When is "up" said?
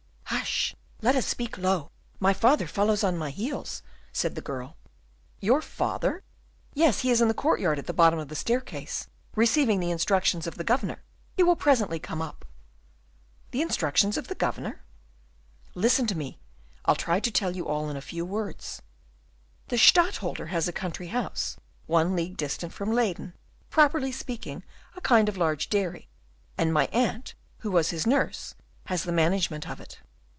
12.23-12.45